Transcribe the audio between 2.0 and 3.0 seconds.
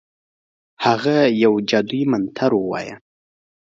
منتر ووایه.